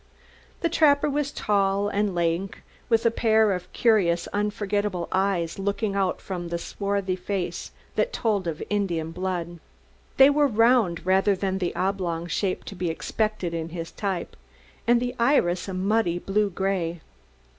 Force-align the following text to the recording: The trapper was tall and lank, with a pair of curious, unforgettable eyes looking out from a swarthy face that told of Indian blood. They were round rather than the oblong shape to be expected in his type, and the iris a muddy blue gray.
The 0.61 0.67
trapper 0.69 1.07
was 1.07 1.31
tall 1.31 1.87
and 1.87 2.15
lank, 2.15 2.63
with 2.89 3.05
a 3.05 3.11
pair 3.11 3.51
of 3.51 3.71
curious, 3.71 4.25
unforgettable 4.33 5.07
eyes 5.11 5.59
looking 5.59 5.93
out 5.95 6.19
from 6.19 6.47
a 6.47 6.57
swarthy 6.57 7.15
face 7.15 7.69
that 7.95 8.11
told 8.11 8.47
of 8.47 8.63
Indian 8.67 9.11
blood. 9.11 9.59
They 10.17 10.31
were 10.31 10.47
round 10.47 11.05
rather 11.05 11.35
than 11.35 11.59
the 11.59 11.75
oblong 11.75 12.25
shape 12.25 12.63
to 12.63 12.75
be 12.75 12.89
expected 12.89 13.53
in 13.53 13.69
his 13.69 13.91
type, 13.91 14.35
and 14.87 14.99
the 14.99 15.13
iris 15.19 15.67
a 15.67 15.73
muddy 15.75 16.17
blue 16.17 16.49
gray. 16.49 17.01